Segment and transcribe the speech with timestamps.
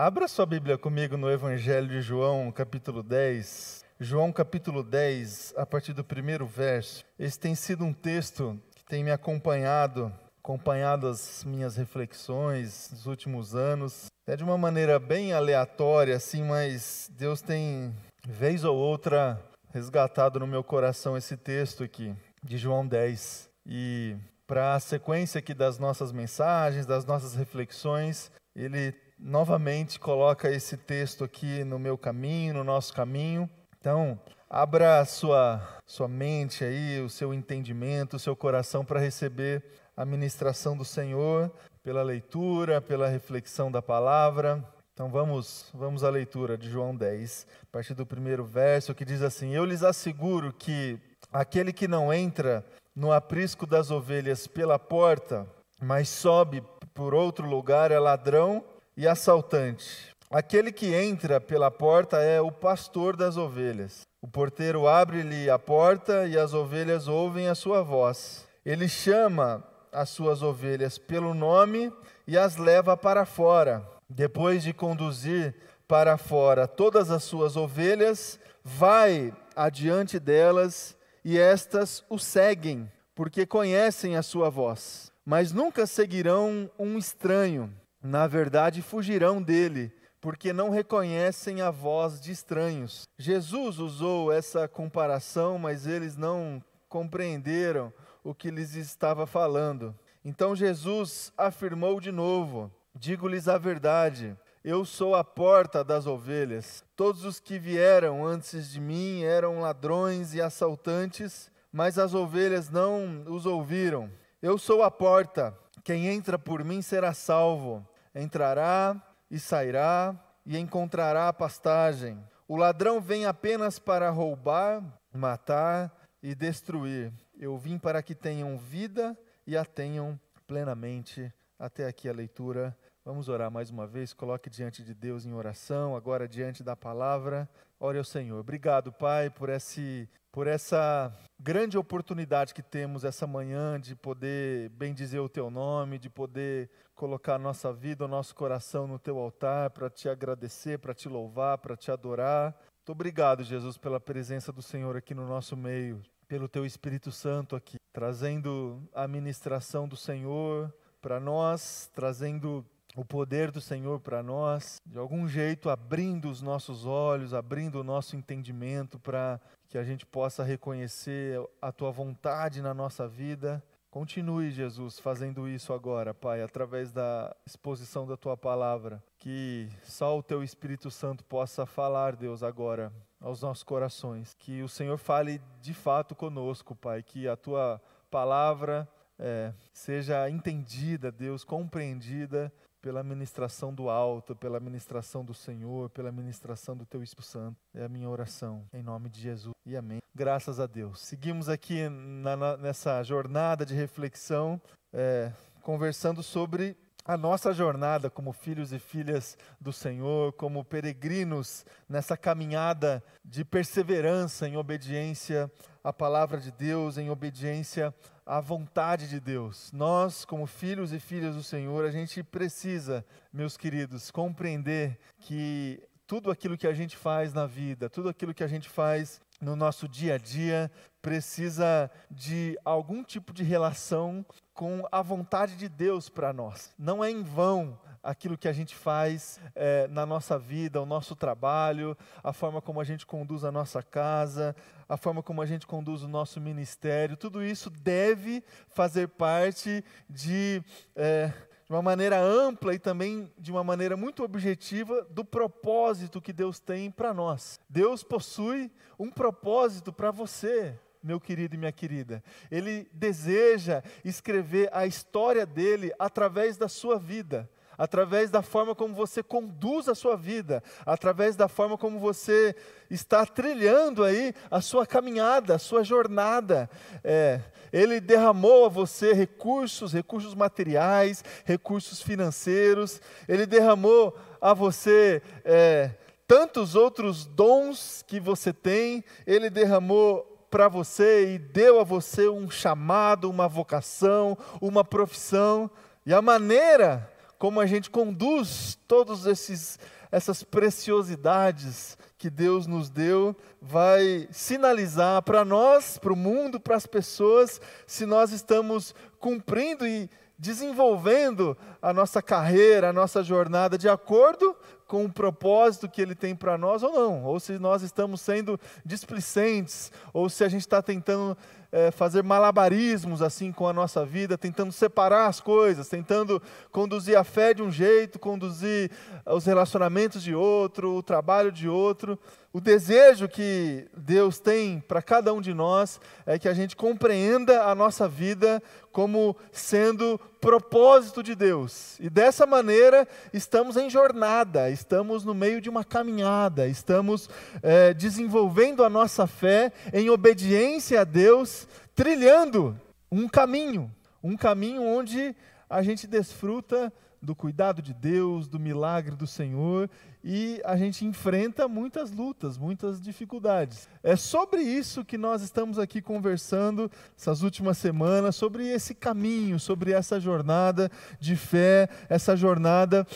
[0.00, 3.84] Abra sua Bíblia comigo no Evangelho de João, capítulo 10.
[3.98, 7.04] João, capítulo 10, a partir do primeiro verso.
[7.18, 13.56] Esse tem sido um texto que tem me acompanhado, acompanhado as minhas reflexões nos últimos
[13.56, 14.06] anos.
[14.24, 17.92] É de uma maneira bem aleatória, assim, mas Deus tem,
[18.24, 19.42] vez ou outra,
[19.74, 23.50] resgatado no meu coração esse texto aqui, de João 10.
[23.66, 24.14] E
[24.46, 31.24] para a sequência aqui das nossas mensagens, das nossas reflexões, ele novamente coloca esse texto
[31.24, 33.48] aqui no meu caminho, no nosso caminho.
[33.80, 34.18] Então,
[34.48, 39.62] abra sua, sua mente aí, o seu entendimento, o seu coração para receber
[39.96, 41.50] a ministração do Senhor
[41.82, 44.64] pela leitura, pela reflexão da palavra.
[44.92, 49.22] Então vamos, vamos à leitura de João 10, a partir do primeiro verso, que diz
[49.22, 50.98] assim: Eu lhes asseguro que
[51.32, 52.64] aquele que não entra
[52.94, 55.46] no aprisco das ovelhas pela porta,
[55.80, 56.62] mas sobe
[56.94, 58.64] por outro lugar é ladrão
[58.98, 60.12] e assaltante.
[60.28, 64.00] Aquele que entra pela porta é o pastor das ovelhas.
[64.20, 68.44] O porteiro abre-lhe a porta e as ovelhas ouvem a sua voz.
[68.66, 71.92] Ele chama as suas ovelhas pelo nome
[72.26, 73.88] e as leva para fora.
[74.10, 75.54] Depois de conduzir
[75.86, 84.16] para fora todas as suas ovelhas, vai adiante delas e estas o seguem, porque conhecem
[84.16, 85.12] a sua voz.
[85.24, 87.72] Mas nunca seguirão um estranho
[88.08, 93.06] na verdade, fugirão dele, porque não reconhecem a voz de estranhos.
[93.18, 97.92] Jesus usou essa comparação, mas eles não compreenderam
[98.24, 99.94] o que lhes estava falando.
[100.24, 106.82] Então Jesus afirmou de novo: Digo-lhes a verdade, eu sou a porta das ovelhas.
[106.96, 113.22] Todos os que vieram antes de mim eram ladrões e assaltantes, mas as ovelhas não
[113.26, 114.10] os ouviram.
[114.40, 115.56] Eu sou a porta.
[115.84, 117.86] Quem entra por mim será salvo.
[118.20, 120.12] Entrará e sairá
[120.44, 122.18] e encontrará pastagem.
[122.48, 124.82] O ladrão vem apenas para roubar,
[125.14, 127.12] matar e destruir.
[127.38, 130.18] Eu vim para que tenham vida e a tenham
[130.48, 131.32] plenamente.
[131.56, 132.76] Até aqui a leitura.
[133.04, 134.12] Vamos orar mais uma vez.
[134.12, 137.48] Coloque diante de Deus em oração, agora diante da palavra.
[137.78, 138.40] Ore ao Senhor.
[138.40, 145.20] Obrigado, Pai, por esse por essa grande oportunidade que temos essa manhã de poder bendizer
[145.20, 149.70] o teu nome, de poder colocar a nossa vida, o nosso coração no teu altar
[149.70, 152.52] para te agradecer, para te louvar, para te adorar.
[152.78, 157.54] Muito obrigado, Jesus, pela presença do Senhor aqui no nosso meio, pelo teu Espírito Santo
[157.54, 162.66] aqui, trazendo a ministração do Senhor para nós, trazendo
[162.96, 167.84] o poder do Senhor para nós, de algum jeito abrindo os nossos olhos, abrindo o
[167.84, 173.62] nosso entendimento para que a gente possa reconhecer a tua vontade na nossa vida.
[173.90, 179.02] Continue, Jesus, fazendo isso agora, Pai, através da exposição da tua palavra.
[179.18, 184.34] Que só o teu Espírito Santo possa falar, Deus, agora aos nossos corações.
[184.38, 187.02] Que o Senhor fale de fato conosco, Pai.
[187.02, 188.86] Que a tua palavra
[189.18, 196.76] é, seja entendida, Deus, compreendida pela ministração do alto, pela ministração do Senhor, pela ministração
[196.76, 197.56] do Teu Espírito Santo.
[197.74, 199.54] É a minha oração, em nome de Jesus.
[199.66, 199.98] E amém.
[200.14, 201.00] Graças a Deus.
[201.00, 204.60] Seguimos aqui na, nessa jornada de reflexão,
[204.92, 206.76] é, conversando sobre
[207.08, 214.46] a nossa jornada como filhos e filhas do Senhor, como peregrinos nessa caminhada de perseverança
[214.46, 215.50] em obediência
[215.82, 217.94] à palavra de Deus, em obediência
[218.28, 219.72] à vontade de Deus.
[219.72, 223.02] Nós, como filhos e filhas do Senhor, a gente precisa,
[223.32, 228.44] meus queridos, compreender que tudo aquilo que a gente faz na vida, tudo aquilo que
[228.44, 234.86] a gente faz no nosso dia a dia, precisa de algum tipo de relação com
[234.92, 236.74] a vontade de Deus para nós.
[236.78, 241.14] Não é em vão aquilo que a gente faz é, na nossa vida, o nosso
[241.14, 244.54] trabalho, a forma como a gente conduz a nossa casa,
[244.88, 250.62] a forma como a gente conduz o nosso ministério, tudo isso deve fazer parte de.
[250.96, 251.32] É,
[251.68, 256.58] de uma maneira ampla e também de uma maneira muito objetiva do propósito que Deus
[256.58, 257.60] tem para nós.
[257.68, 262.24] Deus possui um propósito para você, meu querido e minha querida.
[262.50, 267.46] Ele deseja escrever a história dele através da sua vida
[267.78, 272.54] através da forma como você conduz a sua vida, através da forma como você
[272.90, 276.68] está trilhando aí a sua caminhada, a sua jornada.
[277.04, 277.40] É,
[277.72, 285.22] ele derramou a você recursos, recursos materiais, recursos financeiros, ele derramou a você.
[285.44, 285.92] É,
[286.28, 292.50] tantos outros dons que você tem, Ele derramou para você e deu a você um
[292.50, 295.70] chamado, uma vocação, uma profissão.
[296.04, 299.78] E a maneira como a gente conduz todos esses
[300.10, 306.86] essas preciosidades que Deus nos deu, vai sinalizar para nós, para o mundo, para as
[306.86, 310.08] pessoas, se nós estamos cumprindo e
[310.38, 314.56] desenvolvendo a nossa carreira, a nossa jornada de acordo
[314.86, 318.58] com o propósito que Ele tem para nós ou não, ou se nós estamos sendo
[318.84, 321.36] displicentes, ou se a gente está tentando
[321.70, 327.24] é, fazer malabarismos assim com a nossa vida, tentando separar as coisas, tentando conduzir a
[327.24, 328.90] fé de um jeito, conduzir
[329.26, 332.18] os relacionamentos de outro, o trabalho de outro.
[332.50, 337.64] O desejo que Deus tem para cada um de nós é que a gente compreenda
[337.64, 341.98] a nossa vida como sendo propósito de Deus.
[342.00, 347.28] E dessa maneira estamos em jornada, estamos no meio de uma caminhada, estamos
[347.62, 352.80] é, desenvolvendo a nossa fé em obediência a Deus, trilhando
[353.12, 355.36] um caminho, um caminho onde
[355.68, 356.90] a gente desfruta
[357.20, 359.90] do cuidado de Deus, do milagre do Senhor
[360.22, 363.88] e a gente enfrenta muitas lutas, muitas dificuldades.
[364.02, 369.92] É sobre isso que nós estamos aqui conversando essas últimas semanas, sobre esse caminho, sobre
[369.92, 373.06] essa jornada de fé, essa jornada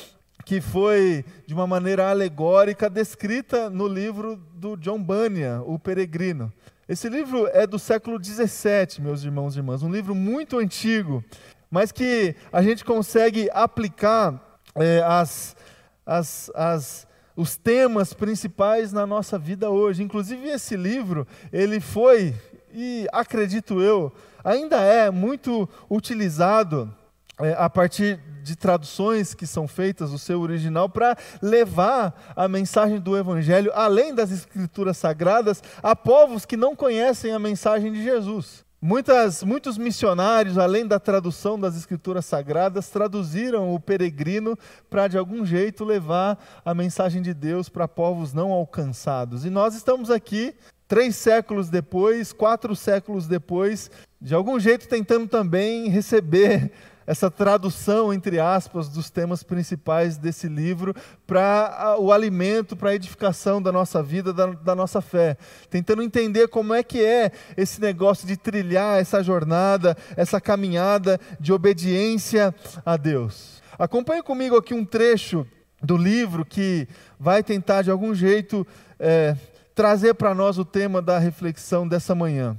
[0.45, 6.53] que foi de uma maneira alegórica descrita no livro do John Bunyan, O Peregrino.
[6.89, 11.25] Esse livro é do século 17, meus irmãos e irmãs, um livro muito antigo
[11.73, 15.57] mas que a gente consegue aplicar é, as,
[16.05, 20.03] as, as, os temas principais na nossa vida hoje.
[20.03, 22.35] Inclusive esse livro, ele foi,
[22.75, 24.13] e acredito eu,
[24.45, 26.95] ainda é muito utilizado
[27.41, 33.01] é, a partir de traduções que são feitas do seu original para levar a mensagem
[33.01, 38.63] do Evangelho, além das Escrituras Sagradas, a povos que não conhecem a mensagem de Jesus.
[38.85, 44.59] Muitas, muitos missionários, além da tradução das escrituras sagradas, traduziram o peregrino
[44.91, 49.45] para, de algum jeito, levar a mensagem de Deus para povos não alcançados.
[49.45, 50.53] E nós estamos aqui,
[50.89, 53.89] três séculos depois, quatro séculos depois,
[54.21, 56.73] de algum jeito tentando também receber
[57.07, 60.95] essa tradução, entre aspas, dos temas principais desse livro
[61.27, 65.37] para o alimento, para a edificação da nossa vida, da, da, nossa fé.
[65.69, 71.53] Tentando entender como é que é esse negócio de trilhar essa jornada, essa caminhada de
[71.53, 72.55] obediência
[72.85, 73.63] a Deus.
[73.79, 75.47] Acompanhe comigo aqui um trecho
[75.83, 76.87] do livro que
[77.19, 78.67] vai tentar, de algum jeito,
[78.99, 79.37] é,
[79.75, 82.57] trazer para nós o tema da reflexão dessa manhã.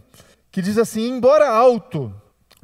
[0.51, 2.13] Que diz assim: embora alto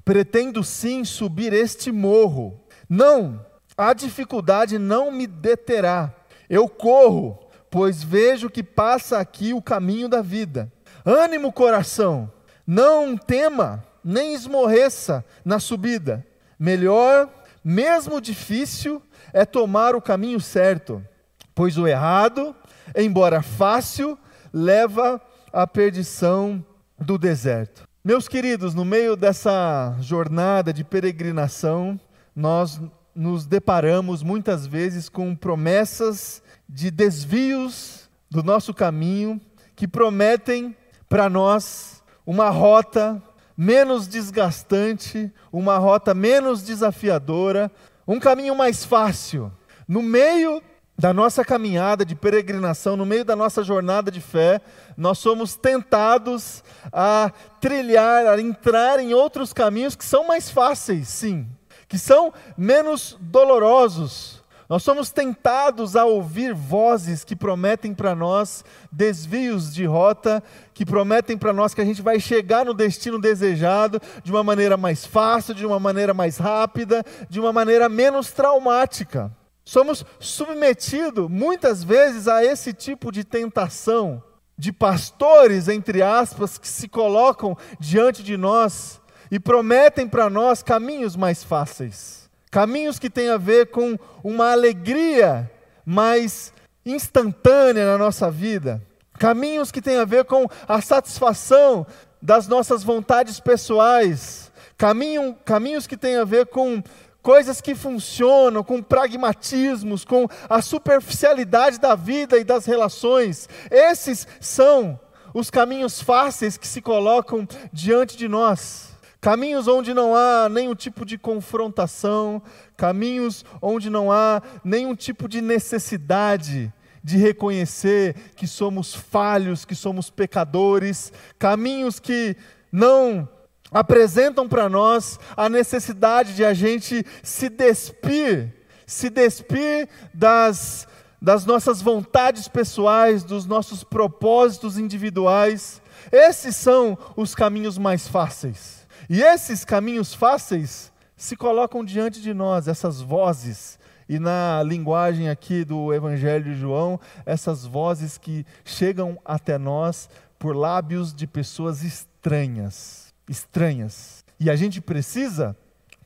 [0.10, 2.60] Pretendo sim subir este morro.
[2.90, 3.46] Não,
[3.78, 6.12] a dificuldade não me deterá.
[6.50, 7.38] Eu corro,
[7.70, 10.74] pois vejo que passa aqui o caminho da vida.
[11.06, 12.32] Ânimo, coração,
[12.66, 16.26] não tema, nem esmorreça na subida.
[16.58, 17.30] Melhor,
[17.64, 21.06] mesmo difícil, é tomar o caminho certo,
[21.54, 22.56] pois o errado,
[22.98, 24.18] embora fácil,
[24.52, 25.22] leva
[25.54, 26.66] à perdição
[26.98, 27.89] do deserto.
[28.10, 32.00] Meus queridos, no meio dessa jornada de peregrinação,
[32.36, 32.82] nós
[33.14, 39.40] nos deparamos muitas vezes com promessas de desvios do nosso caminho
[39.76, 40.76] que prometem
[41.08, 43.22] para nós uma rota
[43.56, 47.72] menos desgastante, uma rota menos desafiadora,
[48.08, 49.52] um caminho mais fácil.
[49.88, 50.64] No meio
[51.00, 54.60] da nossa caminhada de peregrinação, no meio da nossa jornada de fé,
[54.98, 57.32] nós somos tentados a
[57.62, 61.48] trilhar, a entrar em outros caminhos que são mais fáceis, sim,
[61.88, 64.44] que são menos dolorosos.
[64.68, 71.38] Nós somos tentados a ouvir vozes que prometem para nós desvios de rota, que prometem
[71.38, 75.56] para nós que a gente vai chegar no destino desejado de uma maneira mais fácil,
[75.56, 79.32] de uma maneira mais rápida, de uma maneira menos traumática.
[79.70, 84.24] Somos submetidos muitas vezes a esse tipo de tentação
[84.58, 89.00] de pastores, entre aspas, que se colocam diante de nós
[89.30, 95.52] e prometem para nós caminhos mais fáceis, caminhos que têm a ver com uma alegria
[95.86, 96.52] mais
[96.84, 98.82] instantânea na nossa vida,
[99.20, 101.86] caminhos que têm a ver com a satisfação
[102.20, 106.82] das nossas vontades pessoais, caminho, caminhos que têm a ver com
[107.22, 113.48] coisas que funcionam, com pragmatismos, com a superficialidade da vida e das relações.
[113.70, 115.00] Esses são
[115.34, 118.90] os caminhos fáceis que se colocam diante de nós.
[119.22, 122.42] Caminhos onde não há nenhum tipo de confrontação,
[122.78, 126.74] caminhos onde não há nenhum tipo de necessidade
[127.04, 132.36] de reconhecer que somos falhos, que somos pecadores, caminhos que
[132.72, 133.28] não
[133.72, 138.54] apresentam para nós a necessidade de a gente se despir,
[138.86, 140.88] se despir das,
[141.22, 145.82] das nossas vontades pessoais, dos nossos propósitos individuais.
[146.12, 148.88] Esses são os caminhos mais fáceis.
[149.10, 153.78] E esses caminhos fáceis se colocam diante de nós, essas vozes.
[154.08, 160.10] E na linguagem aqui do Evangelho de João, essas vozes que chegam até nós
[160.40, 163.09] por lábios de pessoas estranhas.
[163.30, 164.24] Estranhas.
[164.40, 165.56] E a gente precisa,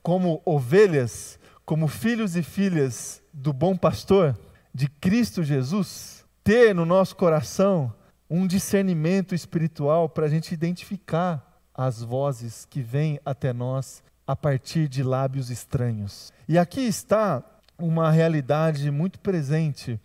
[0.01, 4.38] como ovelhas, como filhos e filhas do bom pastor,
[4.74, 7.94] de Cristo Jesus, ter no nosso coração
[8.30, 14.88] um discernimento espiritual para a gente identificar as vozes que vêm até nós a partir
[14.88, 16.32] de lábios estranhos.
[16.48, 17.44] E aqui está
[17.77, 20.00] uma realidade muito presente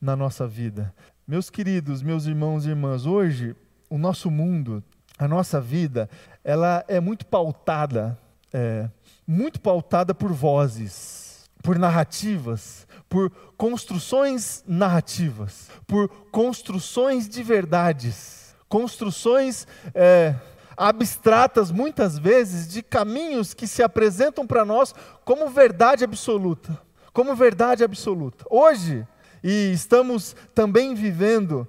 [0.00, 0.92] na nossa vida.
[1.26, 3.54] Meus queridos, meus irmãos e irmãs, hoje
[3.88, 4.82] o nosso mundo,
[5.22, 6.10] a nossa vida,
[6.42, 8.18] ela é muito pautada,
[8.52, 8.88] é,
[9.24, 19.64] muito pautada por vozes, por narrativas, por construções narrativas, por construções de verdades, construções
[19.94, 20.34] é,
[20.76, 24.92] abstratas, muitas vezes, de caminhos que se apresentam para nós
[25.24, 26.76] como verdade absoluta.
[27.12, 28.44] Como verdade absoluta.
[28.50, 29.06] Hoje,
[29.44, 31.68] e estamos também vivendo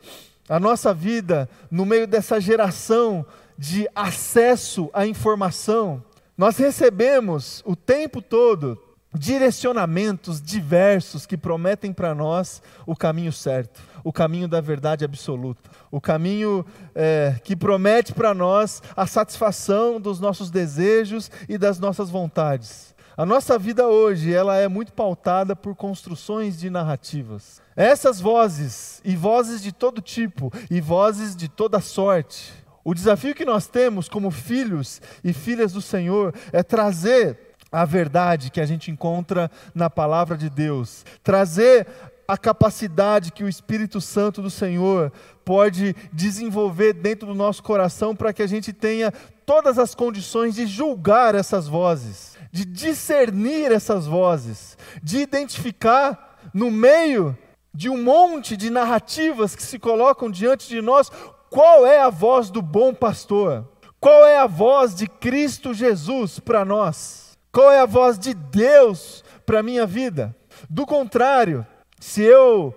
[0.49, 3.25] a nossa vida no meio dessa geração
[3.57, 6.03] de acesso à informação,
[6.37, 8.77] nós recebemos o tempo todo
[9.13, 16.01] direcionamentos diversos que prometem para nós o caminho certo, o caminho da verdade absoluta, o
[16.01, 22.93] caminho é, que promete para nós a satisfação dos nossos desejos e das nossas vontades.
[23.15, 27.61] A nossa vida hoje, ela é muito pautada por construções de narrativas.
[27.75, 32.51] Essas vozes, e vozes de todo tipo, e vozes de toda sorte.
[32.83, 37.37] O desafio que nós temos como filhos e filhas do Senhor é trazer
[37.71, 41.87] a verdade que a gente encontra na palavra de Deus, trazer
[42.27, 45.11] a capacidade que o Espírito Santo do Senhor
[45.43, 49.11] pode desenvolver dentro do nosso coração para que a gente tenha
[49.45, 57.37] todas as condições de julgar essas vozes, de discernir essas vozes, de identificar no meio
[57.73, 61.11] de um monte de narrativas que se colocam diante de nós
[61.53, 63.63] qual é a voz do bom pastor,
[63.99, 67.37] qual é a voz de Cristo Jesus para nós.
[67.51, 70.35] Qual é a voz de Deus para a minha vida?
[70.67, 71.63] Do contrário,
[71.99, 72.73] se eu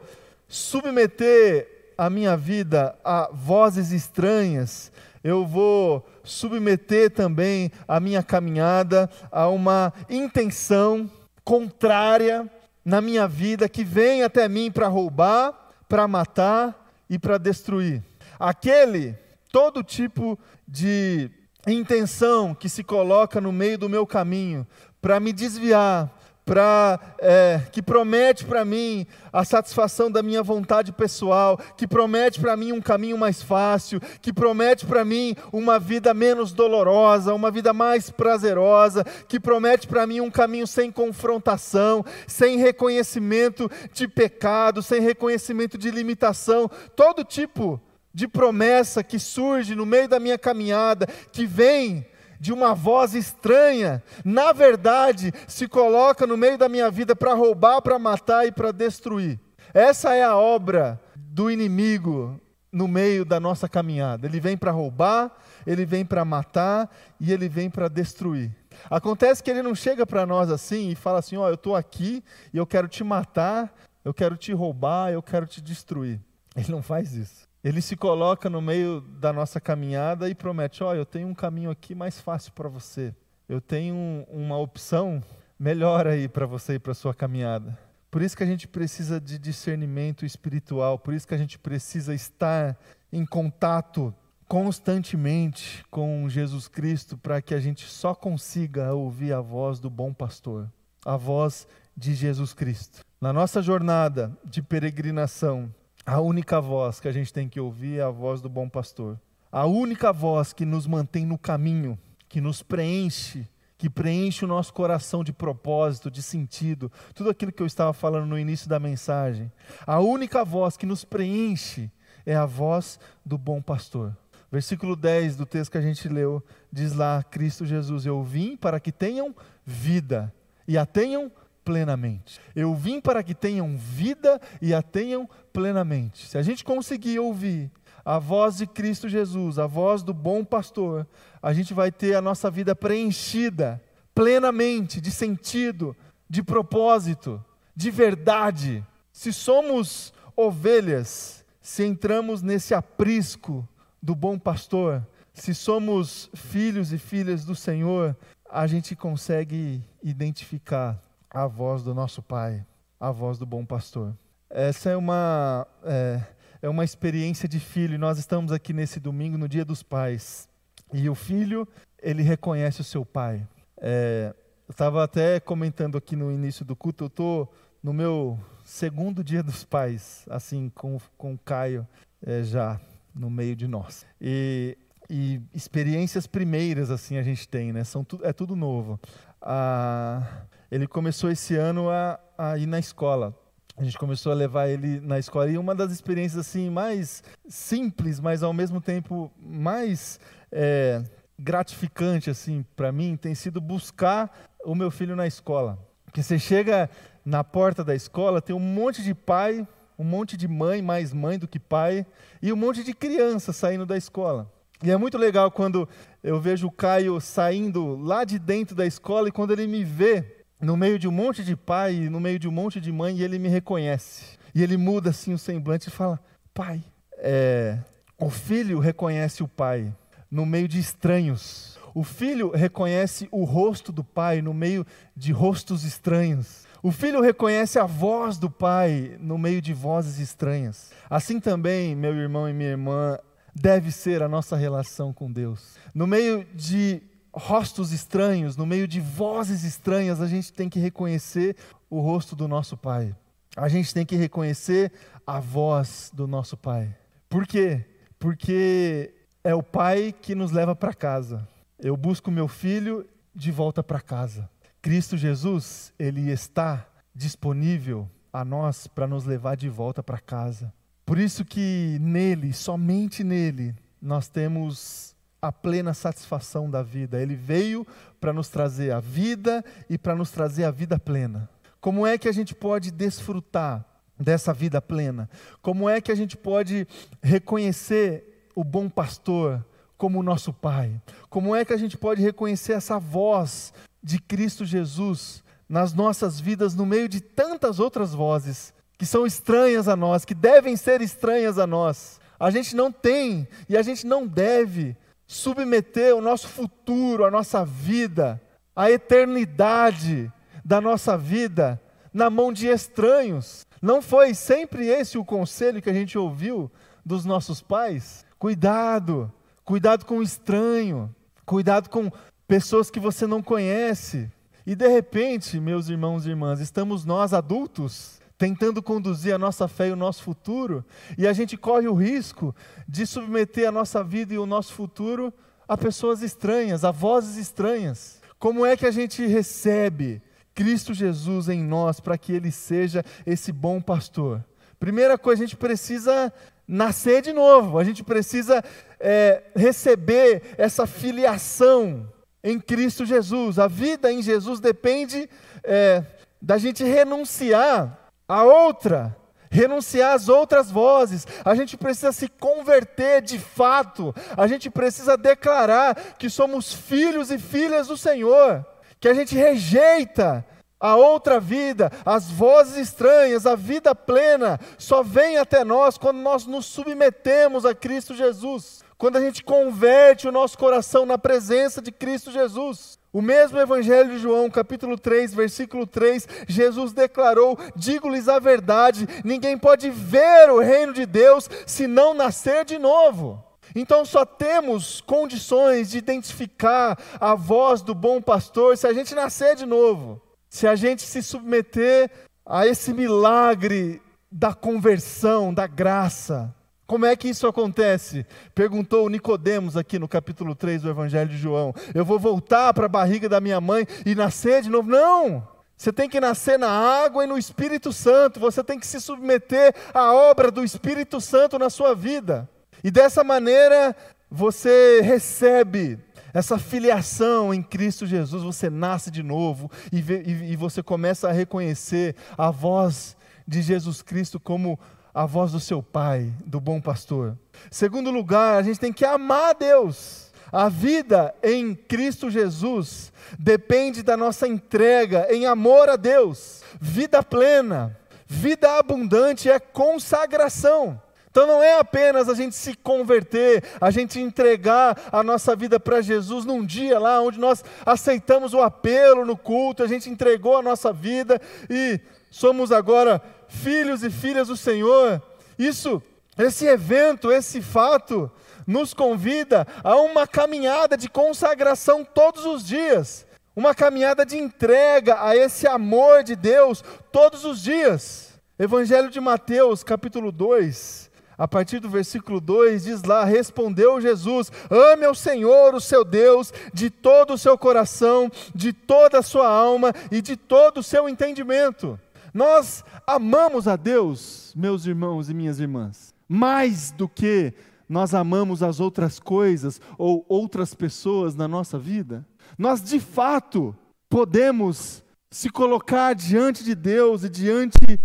[0.46, 4.92] submeter a minha vida a vozes estranhas,
[5.24, 11.10] eu vou submeter também a minha caminhada a uma intenção
[11.42, 12.46] contrária
[12.84, 18.02] na minha vida que vem até mim para roubar, para matar e para destruir.
[18.38, 19.16] Aquele,
[19.50, 21.30] todo tipo de
[21.66, 24.66] intenção que se coloca no meio do meu caminho
[25.00, 26.12] para me desviar,
[26.46, 32.56] para é, que promete para mim a satisfação da minha vontade pessoal, que promete para
[32.56, 37.72] mim um caminho mais fácil, que promete para mim uma vida menos dolorosa, uma vida
[37.72, 45.00] mais prazerosa, que promete para mim um caminho sem confrontação, sem reconhecimento de pecado, sem
[45.00, 47.80] reconhecimento de limitação, todo tipo
[48.16, 52.06] de promessa que surge no meio da minha caminhada, que vem
[52.40, 57.82] de uma voz estranha, na verdade, se coloca no meio da minha vida para roubar,
[57.82, 59.38] para matar e para destruir.
[59.74, 62.40] Essa é a obra do inimigo
[62.72, 64.26] no meio da nossa caminhada.
[64.26, 65.30] Ele vem para roubar,
[65.66, 68.50] ele vem para matar e ele vem para destruir.
[68.88, 71.76] Acontece que ele não chega para nós assim e fala assim: Ó, oh, eu estou
[71.76, 76.18] aqui e eu quero te matar, eu quero te roubar, eu quero te destruir.
[76.56, 77.45] Ele não faz isso.
[77.66, 81.34] Ele se coloca no meio da nossa caminhada e promete: Ó, oh, eu tenho um
[81.34, 83.12] caminho aqui mais fácil para você.
[83.48, 85.20] Eu tenho uma opção
[85.58, 87.76] melhor aí para você e para sua caminhada.
[88.08, 92.14] Por isso que a gente precisa de discernimento espiritual, por isso que a gente precisa
[92.14, 92.78] estar
[93.12, 94.14] em contato
[94.46, 100.14] constantemente com Jesus Cristo para que a gente só consiga ouvir a voz do bom
[100.14, 100.70] pastor,
[101.04, 103.00] a voz de Jesus Cristo.
[103.20, 105.68] Na nossa jornada de peregrinação,
[106.06, 109.18] a única voz que a gente tem que ouvir é a voz do bom pastor.
[109.50, 111.98] A única voz que nos mantém no caminho,
[112.28, 117.60] que nos preenche, que preenche o nosso coração de propósito, de sentido, tudo aquilo que
[117.60, 119.50] eu estava falando no início da mensagem.
[119.84, 121.90] A única voz que nos preenche
[122.24, 124.16] é a voz do bom pastor.
[124.50, 126.40] Versículo 10 do texto que a gente leu
[126.72, 129.34] diz lá: Cristo Jesus, eu vim para que tenham
[129.64, 130.32] vida
[130.68, 131.32] e a tenham
[131.66, 132.40] plenamente.
[132.54, 136.28] Eu vim para que tenham vida e a tenham plenamente.
[136.28, 137.68] Se a gente conseguir ouvir
[138.04, 141.04] a voz de Cristo Jesus, a voz do bom pastor,
[141.42, 143.82] a gente vai ter a nossa vida preenchida
[144.14, 145.94] plenamente de sentido,
[146.30, 147.44] de propósito,
[147.74, 153.68] de verdade, se somos ovelhas, se entramos nesse aprisco
[154.00, 155.04] do bom pastor,
[155.34, 158.16] se somos filhos e filhas do Senhor,
[158.48, 161.02] a gente consegue identificar
[161.36, 162.64] a voz do nosso Pai,
[162.98, 164.16] a voz do bom pastor.
[164.48, 166.22] Essa é uma, é,
[166.62, 170.48] é uma experiência de filho, nós estamos aqui nesse domingo, no Dia dos Pais.
[170.94, 171.68] E o filho,
[172.02, 173.46] ele reconhece o seu pai.
[173.76, 174.34] É,
[174.66, 177.52] eu estava até comentando aqui no início do culto, eu estou
[177.82, 181.86] no meu segundo Dia dos Pais, assim, com, com o Caio
[182.24, 182.80] é, já
[183.14, 184.06] no meio de nós.
[184.18, 184.78] E,
[185.10, 187.84] e, experiências primeiras, assim, a gente tem, né?
[187.84, 188.98] São tu, é tudo novo.
[189.42, 193.34] Ah, ele começou esse ano a, a ir na escola
[193.78, 195.50] a gente começou a levar ele na escola.
[195.50, 200.18] E uma das experiências assim mais simples, mas ao mesmo tempo mais
[200.50, 201.02] é,
[201.38, 204.32] gratificante assim para mim tem sido buscar
[204.64, 205.78] o meu filho na escola.
[206.06, 206.88] Porque você chega
[207.22, 209.68] na porta da escola, tem um monte de pai,
[209.98, 212.06] um monte de mãe, mais mãe do que pai,
[212.40, 214.50] e um monte de criança saindo da escola.
[214.82, 215.88] E é muito legal quando
[216.22, 220.35] eu vejo o Caio saindo lá de dentro da escola e quando ele me vê,
[220.60, 223.22] no meio de um monte de pai, no meio de um monte de mãe, e
[223.22, 224.38] ele me reconhece.
[224.54, 226.18] E ele muda assim o semblante e fala:
[226.54, 226.82] Pai.
[227.18, 227.78] É,
[228.18, 229.92] o filho reconhece o pai
[230.30, 231.78] no meio de estranhos.
[231.94, 234.86] O filho reconhece o rosto do pai no meio
[235.16, 236.66] de rostos estranhos.
[236.82, 240.92] O filho reconhece a voz do pai no meio de vozes estranhas.
[241.08, 243.18] Assim também, meu irmão e minha irmã,
[243.54, 245.76] deve ser a nossa relação com Deus.
[245.94, 247.02] No meio de
[247.36, 251.56] rostos estranhos, no meio de vozes estranhas, a gente tem que reconhecer
[251.90, 253.14] o rosto do nosso Pai.
[253.56, 254.92] A gente tem que reconhecer
[255.26, 256.96] a voz do nosso Pai.
[257.28, 257.84] Por quê?
[258.18, 259.14] Porque
[259.44, 261.46] é o Pai que nos leva para casa.
[261.78, 264.48] Eu busco meu filho de volta para casa.
[264.80, 270.72] Cristo Jesus, ele está disponível a nós para nos levar de volta para casa.
[271.04, 277.20] Por isso que nele, somente nele, nós temos a plena satisfação da vida.
[277.20, 277.86] Ele veio
[278.20, 281.48] para nos trazer a vida e para nos trazer a vida plena.
[281.80, 283.84] Como é que a gente pode desfrutar
[284.18, 285.28] dessa vida plena?
[285.62, 286.86] Como é que a gente pode
[287.22, 289.64] reconhecer o bom pastor
[289.96, 291.00] como o nosso Pai?
[291.28, 293.72] Como é que a gente pode reconhecer essa voz
[294.02, 299.88] de Cristo Jesus nas nossas vidas, no meio de tantas outras vozes que são estranhas
[299.88, 302.18] a nós, que devem ser estranhas a nós?
[302.38, 307.64] A gente não tem e a gente não deve submeter o nosso futuro, a nossa
[307.64, 308.40] vida,
[308.74, 310.32] a eternidade
[310.64, 311.80] da nossa vida
[312.12, 313.66] na mão de estranhos.
[313.80, 316.70] Não foi sempre esse o conselho que a gente ouviu
[317.04, 318.24] dos nossos pais?
[318.38, 319.32] Cuidado,
[319.64, 322.10] cuidado com o estranho, cuidado com
[322.46, 324.30] pessoas que você não conhece.
[324.66, 329.88] E de repente, meus irmãos e irmãs, estamos nós adultos tentando conduzir a nossa fé
[329.88, 330.84] e o nosso futuro,
[331.16, 332.54] e a gente corre o risco
[332.86, 335.32] de submeter a nossa vida e o nosso futuro
[335.68, 338.20] a pessoas estranhas, a vozes estranhas.
[338.38, 340.22] Como é que a gente recebe
[340.54, 344.44] Cristo Jesus em nós para que Ele seja esse bom pastor?
[344.78, 346.32] Primeira coisa, a gente precisa
[346.68, 348.62] nascer de novo, a gente precisa
[349.00, 352.12] é, receber essa filiação
[352.44, 353.58] em Cristo Jesus.
[353.58, 355.28] A vida em Jesus depende
[355.64, 356.04] é,
[356.40, 359.16] da gente renunciar a outra,
[359.50, 361.26] renunciar às outras vozes.
[361.44, 364.14] A gente precisa se converter de fato.
[364.36, 368.64] A gente precisa declarar que somos filhos e filhas do Senhor,
[369.00, 370.44] que a gente rejeita
[370.78, 376.46] a outra vida, as vozes estranhas, a vida plena, só vem até nós quando nós
[376.46, 381.90] nos submetemos a Cristo Jesus, quando a gente converte o nosso coração na presença de
[381.90, 382.98] Cristo Jesus.
[383.16, 389.56] O mesmo Evangelho de João, capítulo 3, versículo 3, Jesus declarou: Digo-lhes a verdade, ninguém
[389.56, 393.42] pode ver o reino de Deus se não nascer de novo.
[393.74, 399.56] Então só temos condições de identificar a voz do bom pastor se a gente nascer
[399.56, 402.10] de novo, se a gente se submeter
[402.44, 406.54] a esse milagre da conversão, da graça.
[406.86, 408.24] Como é que isso acontece?
[408.54, 411.74] Perguntou Nicodemos aqui no capítulo 3 do Evangelho de João.
[411.92, 414.88] Eu vou voltar para a barriga da minha mãe e nascer de novo?
[414.88, 415.46] Não!
[415.76, 418.38] Você tem que nascer na água e no Espírito Santo.
[418.38, 422.48] Você tem que se submeter à obra do Espírito Santo na sua vida.
[422.84, 423.94] E dessa maneira
[424.30, 425.98] você recebe
[426.32, 428.44] essa filiação em Cristo Jesus.
[428.44, 433.60] Você nasce de novo e, vê, e, e você começa a reconhecer a voz de
[433.60, 434.78] Jesus Cristo como
[435.16, 437.38] a voz do seu pai, do bom pastor.
[437.70, 440.30] Segundo lugar, a gente tem que amar a Deus.
[440.52, 446.60] A vida em Cristo Jesus depende da nossa entrega em amor a Deus.
[446.78, 451.00] Vida plena, vida abundante é consagração.
[451.30, 456.02] Então não é apenas a gente se converter, a gente entregar a nossa vida para
[456.02, 460.62] Jesus num dia lá onde nós aceitamos o apelo no culto, a gente entregou a
[460.62, 461.98] nossa vida e
[462.30, 465.22] somos agora filhos e filhas do Senhor.
[465.58, 466.02] Isso,
[466.38, 468.30] esse evento, esse fato
[468.66, 475.36] nos convida a uma caminhada de consagração todos os dias, uma caminhada de entrega a
[475.36, 476.82] esse amor de Deus
[477.12, 478.34] todos os dias.
[478.58, 485.04] Evangelho de Mateus, capítulo 2, a partir do versículo 2, diz lá: Respondeu Jesus: Ame
[485.04, 489.92] ao Senhor, o seu Deus, de todo o seu coração, de toda a sua alma
[490.10, 492.00] e de todo o seu entendimento.
[492.36, 497.54] Nós amamos a Deus, meus irmãos e minhas irmãs, mais do que
[497.88, 502.26] nós amamos as outras coisas ou outras pessoas na nossa vida.
[502.58, 503.74] Nós, de fato,
[504.10, 507.98] podemos se colocar diante de Deus e diante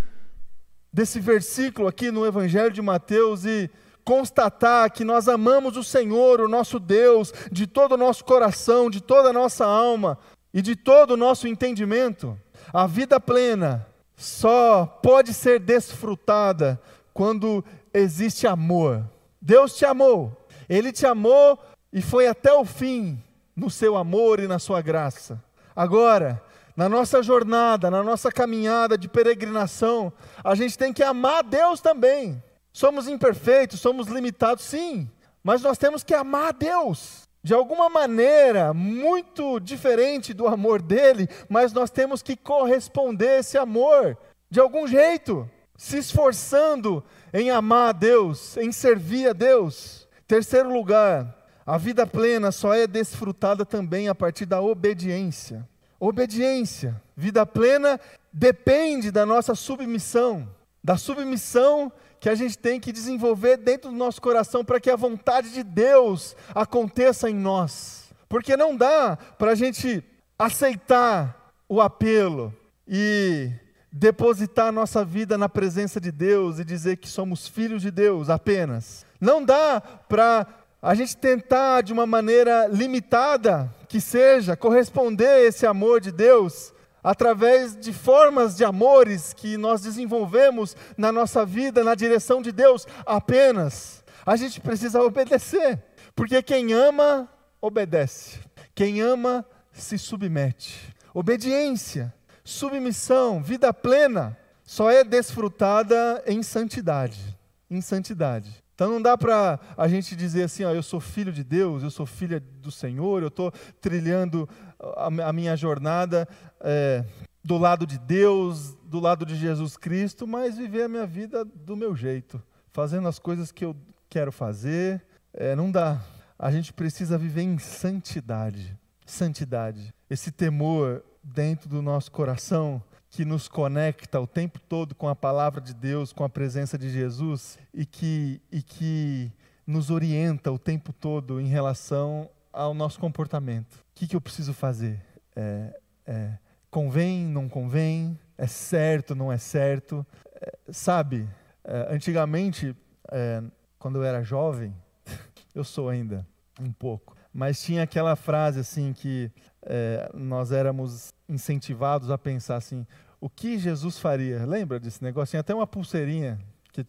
[0.93, 3.69] desse versículo aqui no Evangelho de Mateus e
[4.05, 9.01] constatar que nós amamos o Senhor, o nosso Deus, de todo o nosso coração, de
[9.01, 10.17] toda a nossa alma
[10.53, 12.39] e de todo o nosso entendimento.
[12.71, 13.90] A vida plena
[14.21, 16.79] só pode ser desfrutada
[17.11, 19.03] quando existe amor.
[19.41, 21.57] Deus te amou, Ele te amou
[21.91, 23.21] e foi até o fim
[23.55, 25.43] no seu amor e na sua graça.
[25.75, 26.41] Agora,
[26.75, 32.41] na nossa jornada, na nossa caminhada de peregrinação, a gente tem que amar Deus também.
[32.71, 35.09] Somos imperfeitos, somos limitados, sim,
[35.43, 37.27] mas nós temos que amar Deus.
[37.43, 44.15] De alguma maneira, muito diferente do amor dele, mas nós temos que corresponder esse amor,
[44.49, 50.07] de algum jeito, se esforçando em amar a Deus, em servir a Deus.
[50.27, 55.67] Terceiro lugar, a vida plena só é desfrutada também a partir da obediência.
[55.99, 57.99] Obediência, vida plena,
[58.31, 60.47] depende da nossa submissão,
[60.83, 64.95] da submissão que a gente tem que desenvolver dentro do nosso coração para que a
[64.95, 68.13] vontade de Deus aconteça em nós.
[68.29, 70.03] Porque não dá para a gente
[70.37, 72.53] aceitar o apelo
[72.87, 73.49] e
[73.91, 78.29] depositar a nossa vida na presença de Deus e dizer que somos filhos de Deus
[78.29, 79.03] apenas.
[79.19, 80.45] Não dá para
[80.79, 86.71] a gente tentar de uma maneira limitada que seja corresponder a esse amor de Deus
[87.03, 92.87] através de formas de amores que nós desenvolvemos na nossa vida na direção de Deus
[93.05, 94.03] apenas.
[94.25, 95.81] A gente precisa obedecer,
[96.15, 98.39] porque quem ama obedece.
[98.73, 100.95] Quem ama se submete.
[101.13, 107.37] Obediência, submissão, vida plena só é desfrutada em santidade.
[107.69, 108.63] Em santidade.
[108.81, 111.91] Então não dá para a gente dizer assim, ó, eu sou filho de Deus, eu
[111.91, 116.27] sou filha do Senhor, eu estou trilhando a, a, minha jornada
[116.59, 117.05] é,
[117.43, 121.77] do lado de Deus, do lado de Jesus Cristo, mas viver a minha vida do
[121.77, 122.41] meu jeito,
[122.71, 123.75] fazendo as coisas que eu
[124.09, 125.05] quero fazer.
[125.31, 126.01] É, não dá.
[126.39, 128.75] A gente precisa viver em santidade.
[129.05, 129.93] Santidade.
[130.09, 135.59] Esse temor dentro do nosso coração que nos conecta o tempo todo com a palavra
[135.59, 139.29] de Deus, com a presença de Jesus e que, e que
[139.67, 143.75] nos orienta o tempo todo em relação ao nosso comportamento.
[143.75, 145.05] O que, que eu preciso fazer?
[145.35, 146.37] É, é,
[146.69, 148.17] convém, não convém?
[148.37, 150.07] É certo, não é certo?
[150.33, 151.27] É, sabe,
[151.65, 152.73] é, antigamente,
[153.11, 153.43] é,
[153.77, 154.73] quando eu era jovem,
[155.53, 156.25] eu sou ainda
[156.61, 159.31] um pouco, mas tinha aquela frase assim que
[159.63, 162.85] é, nós éramos incentivados a pensar assim:
[163.19, 164.45] o que Jesus faria?
[164.45, 165.31] Lembra desse negócio?
[165.31, 166.39] Tinha até uma pulseirinha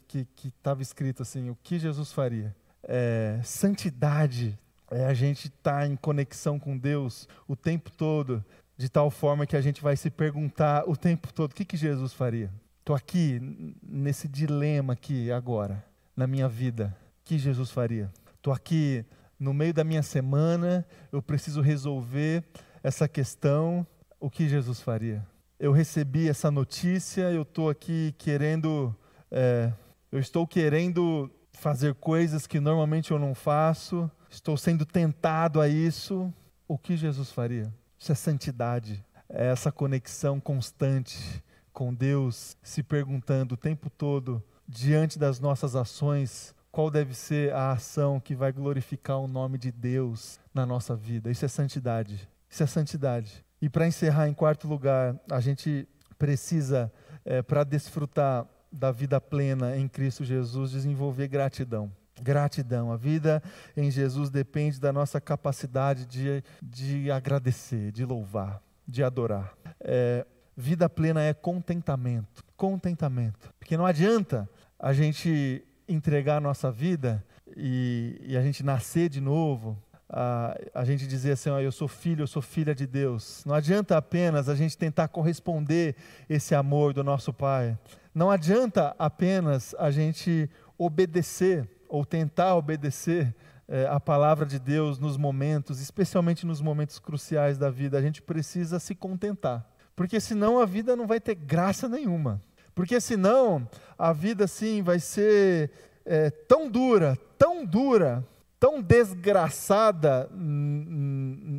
[0.09, 2.55] que estava escrito assim: o que Jesus faria?
[2.83, 4.59] É, santidade
[4.91, 8.45] é a gente estar tá em conexão com Deus o tempo todo,
[8.77, 11.77] de tal forma que a gente vai se perguntar o tempo todo: o que, que
[11.77, 12.51] Jesus faria?
[12.81, 13.41] Estou aqui
[13.81, 15.85] nesse dilema aqui agora,
[16.17, 16.97] na minha vida.
[17.21, 18.11] O que Jesus faria?
[18.35, 19.05] Estou aqui
[19.43, 22.45] no meio da minha semana, eu preciso resolver
[22.81, 23.85] essa questão,
[24.21, 25.27] o que Jesus faria?
[25.59, 28.95] Eu recebi essa notícia, eu estou aqui querendo,
[29.33, 29.73] é,
[30.13, 36.33] eu estou querendo fazer coisas que normalmente eu não faço, estou sendo tentado a isso,
[36.69, 37.73] o que Jesus faria?
[37.99, 45.19] Isso é santidade, é essa conexão constante com Deus, se perguntando o tempo todo, diante
[45.19, 50.41] das nossas ações, qual deve ser a ação que vai glorificar o nome de Deus
[50.55, 51.31] na nossa vida.
[51.31, 52.27] Isso é santidade.
[52.49, 53.45] Isso é santidade.
[53.61, 55.87] E para encerrar, em quarto lugar, a gente
[56.19, 56.91] precisa,
[57.27, 61.93] é, para desfrutar da vida plena em Cristo Jesus, desenvolver gratidão.
[62.23, 62.91] Gratidão.
[62.91, 63.43] A vida
[63.77, 69.53] em Jesus depende da nossa capacidade de, de agradecer, de louvar, de adorar.
[69.79, 72.43] É, vida plena é contentamento.
[72.57, 73.53] Contentamento.
[73.59, 77.25] Porque não adianta a gente entregar a nossa vida
[77.57, 81.89] e, e a gente nascer de novo, a, a gente dizer assim, ó, eu sou
[81.89, 83.43] filho, eu sou filha de Deus.
[83.47, 85.97] Não adianta apenas a gente tentar corresponder
[86.29, 87.79] esse amor do nosso Pai.
[88.15, 93.35] Não adianta apenas a gente obedecer ou tentar obedecer
[93.67, 97.97] é, a palavra de Deus nos momentos, especialmente nos momentos cruciais da vida.
[97.97, 99.67] A gente precisa se contentar,
[99.97, 102.43] porque senão a vida não vai ter graça nenhuma.
[102.75, 105.71] Porque senão a vida assim vai ser
[106.05, 108.27] é, tão dura, tão dura,
[108.59, 110.31] tão desgraçada,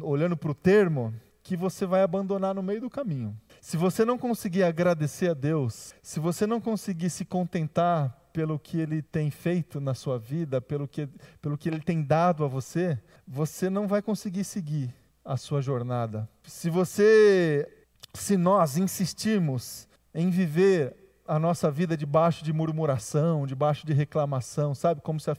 [0.01, 3.37] olhando para o termo, que você vai abandonar no meio do caminho.
[3.59, 8.79] Se você não conseguir agradecer a Deus, se você não conseguir se contentar pelo que
[8.79, 11.07] Ele tem feito na sua vida, pelo que,
[11.41, 12.97] pelo que Ele tem dado a você,
[13.27, 16.27] você não vai conseguir seguir a sua jornada.
[16.43, 17.69] Se você,
[18.13, 25.01] se nós insistirmos em viver a nossa vida debaixo de murmuração, debaixo de reclamação, sabe?
[25.01, 25.37] Como se a,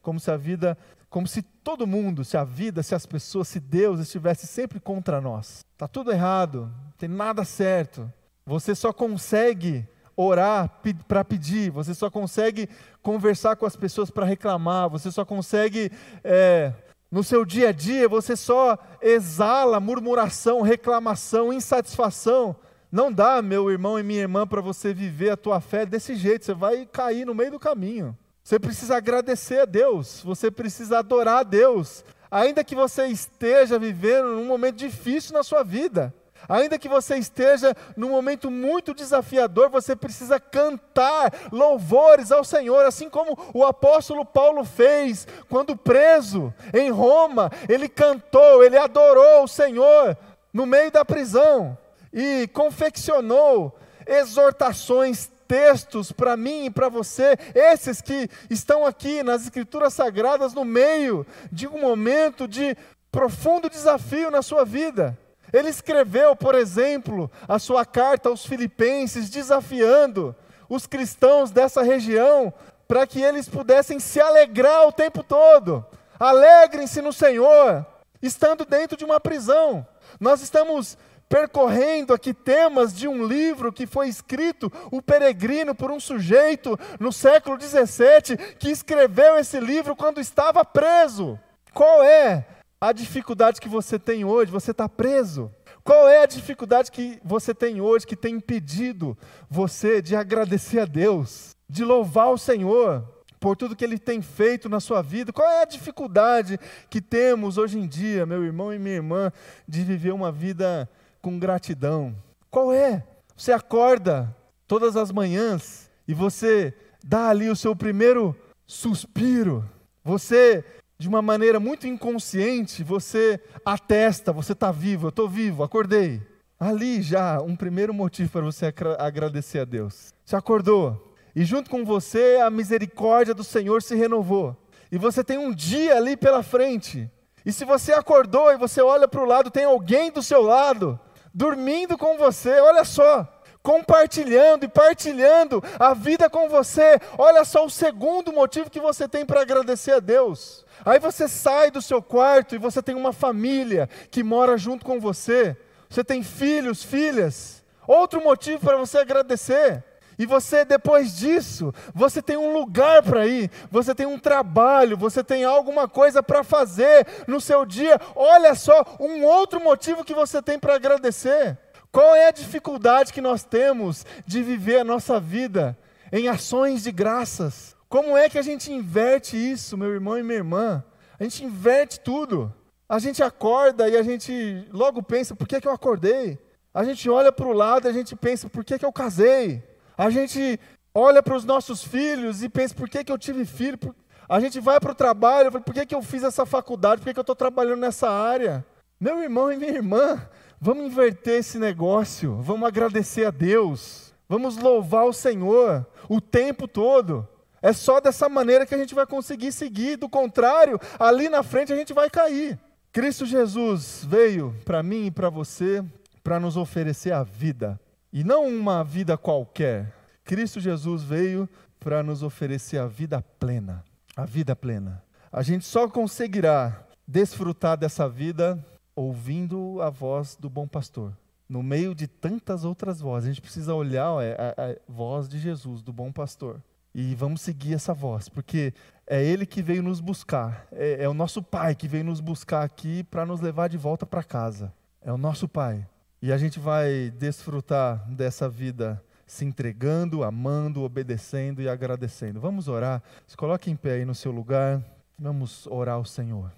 [0.00, 0.76] como se a vida,
[1.10, 5.20] como se todo mundo, se a vida, se as pessoas, se Deus estivesse sempre contra
[5.20, 5.64] nós.
[5.76, 8.10] Tá tudo errado, não tem nada certo.
[8.46, 12.68] Você só consegue orar para pedir, você só consegue
[13.02, 15.92] conversar com as pessoas para reclamar, você só consegue
[16.24, 16.72] é,
[17.10, 22.56] no seu dia a dia, você só exala murmuração, reclamação, insatisfação.
[22.96, 26.46] Não dá, meu irmão e minha irmã, para você viver a tua fé desse jeito,
[26.46, 28.16] você vai cair no meio do caminho.
[28.42, 34.28] Você precisa agradecer a Deus, você precisa adorar a Deus, ainda que você esteja vivendo
[34.28, 36.10] num momento difícil na sua vida.
[36.48, 43.10] Ainda que você esteja num momento muito desafiador, você precisa cantar louvores ao Senhor, assim
[43.10, 47.52] como o apóstolo Paulo fez quando preso em Roma.
[47.68, 50.16] Ele cantou, ele adorou o Senhor
[50.50, 51.76] no meio da prisão
[52.16, 59.92] e confeccionou exortações, textos para mim e para você, esses que estão aqui nas Escrituras
[59.92, 62.74] Sagradas no meio de um momento de
[63.12, 65.16] profundo desafio na sua vida.
[65.52, 70.34] Ele escreveu, por exemplo, a sua carta aos Filipenses, desafiando
[70.68, 72.52] os cristãos dessa região
[72.88, 75.84] para que eles pudessem se alegrar o tempo todo.
[76.18, 77.86] Alegrem-se no Senhor,
[78.22, 79.86] estando dentro de uma prisão.
[80.18, 80.96] Nós estamos
[81.28, 87.12] percorrendo aqui temas de um livro que foi escrito, O Peregrino, por um sujeito no
[87.12, 91.38] século 17 que escreveu esse livro quando estava preso.
[91.72, 92.46] Qual é
[92.80, 94.50] a dificuldade que você tem hoje?
[94.52, 95.50] Você está preso.
[95.82, 99.16] Qual é a dificuldade que você tem hoje que tem impedido
[99.48, 103.04] você de agradecer a Deus, de louvar o Senhor?
[103.38, 105.32] por tudo que Ele tem feito na sua vida.
[105.32, 106.58] Qual é a dificuldade
[106.90, 109.30] que temos hoje em dia, meu irmão e minha irmã,
[109.68, 110.88] de viver uma vida
[111.26, 112.14] com gratidão.
[112.48, 113.02] Qual é?
[113.36, 114.32] Você acorda
[114.64, 119.68] todas as manhãs e você dá ali o seu primeiro suspiro.
[120.04, 120.64] Você,
[120.96, 126.22] de uma maneira muito inconsciente, você atesta, você está vivo, eu estou vivo, acordei.
[126.60, 130.14] Ali já um primeiro motivo para você agradecer a Deus.
[130.24, 131.12] Você acordou.
[131.34, 134.56] E junto com você a misericórdia do Senhor se renovou.
[134.92, 137.10] E você tem um dia ali pela frente.
[137.44, 141.00] E se você acordou e você olha para o lado, tem alguém do seu lado
[141.36, 143.30] dormindo com você, olha só,
[143.62, 146.98] compartilhando e partilhando a vida com você.
[147.18, 150.64] Olha só o segundo motivo que você tem para agradecer a Deus.
[150.82, 154.98] Aí você sai do seu quarto e você tem uma família que mora junto com
[154.98, 155.54] você.
[155.90, 157.62] Você tem filhos, filhas.
[157.86, 159.84] Outro motivo para você agradecer.
[160.18, 165.22] E você, depois disso, você tem um lugar para ir, você tem um trabalho, você
[165.22, 168.00] tem alguma coisa para fazer no seu dia.
[168.14, 171.58] Olha só, um outro motivo que você tem para agradecer.
[171.92, 175.76] Qual é a dificuldade que nós temos de viver a nossa vida
[176.12, 177.76] em ações de graças?
[177.88, 180.84] Como é que a gente inverte isso, meu irmão e minha irmã?
[181.18, 182.52] A gente inverte tudo.
[182.88, 186.38] A gente acorda e a gente logo pensa: por que, que eu acordei?
[186.72, 189.62] A gente olha para o lado e a gente pensa: por que, que eu casei?
[189.96, 190.60] A gente
[190.94, 193.94] olha para os nossos filhos e pensa: por que, que eu tive filho?
[194.28, 197.00] A gente vai para o trabalho, por que, que eu fiz essa faculdade?
[197.00, 198.64] Por que, que eu estou trabalhando nessa área?
[198.98, 200.20] Meu irmão e minha irmã,
[200.60, 207.26] vamos inverter esse negócio, vamos agradecer a Deus, vamos louvar o Senhor o tempo todo.
[207.62, 211.72] É só dessa maneira que a gente vai conseguir seguir, do contrário, ali na frente
[211.72, 212.58] a gente vai cair.
[212.92, 215.84] Cristo Jesus veio para mim e para você
[216.24, 217.78] para nos oferecer a vida.
[218.16, 219.92] E não uma vida qualquer.
[220.24, 221.46] Cristo Jesus veio
[221.78, 223.84] para nos oferecer a vida plena.
[224.16, 225.04] a vida plena.
[225.30, 228.58] A gente só conseguirá desfrutar dessa vida
[228.94, 231.14] ouvindo a voz do bom pastor.
[231.46, 235.38] No meio de tantas outras vozes, a gente precisa olhar ó, a, a voz de
[235.38, 236.62] Jesus, do bom pastor.
[236.94, 238.72] E vamos seguir essa voz, porque
[239.06, 240.66] é Ele que veio nos buscar.
[240.72, 244.06] É, é o nosso Pai que veio nos buscar aqui para nos levar de volta
[244.06, 244.72] para casa.
[245.02, 245.86] É o nosso Pai.
[246.26, 252.40] E a gente vai desfrutar dessa vida se entregando, amando, obedecendo e agradecendo.
[252.40, 253.00] Vamos orar.
[253.28, 254.82] Se coloque em pé aí no seu lugar.
[255.16, 256.50] Vamos orar ao Senhor.